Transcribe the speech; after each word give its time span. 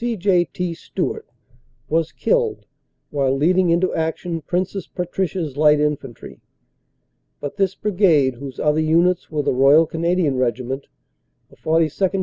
C. 0.01 0.17
J. 0.17 0.45
T. 0.45 0.73
Stewart, 0.73 1.27
was 1.87 2.11
killed 2.11 2.65
while 3.11 3.37
leading 3.37 3.69
into 3.69 3.93
action 3.93 4.41
Princess 4.41 4.87
Patricia 4.87 5.41
s 5.41 5.55
Light 5.55 5.79
Infantry. 5.79 6.39
But 7.39 7.57
this 7.57 7.75
Brigade, 7.75 8.33
whose 8.39 8.59
other 8.59 8.79
units 8.79 9.29
were 9.29 9.43
the 9.43 9.53
Royal 9.53 9.85
Canadian 9.85 10.37
Regiment, 10.37 10.87
the 11.51 11.55
42nd. 11.55 12.19